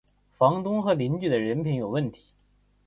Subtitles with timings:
[0.31, 2.33] 房东和邻居的人品有问题